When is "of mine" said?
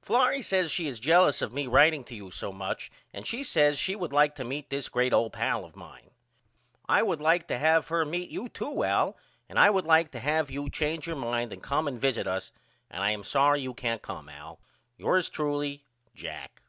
5.62-6.10